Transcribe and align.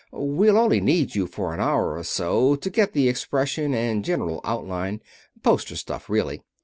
We'll 0.11 0.57
only 0.57 0.81
need 0.81 1.13
you 1.13 1.27
for 1.27 1.53
an 1.53 1.59
hour 1.59 1.95
or 1.95 2.03
so 2.03 2.55
to 2.55 2.69
get 2.71 2.93
the 2.93 3.07
expression 3.07 3.75
and 3.75 4.03
general 4.03 4.41
outline. 4.43 4.99
Poster 5.43 5.75
stuff, 5.75 6.09
really. 6.09 6.41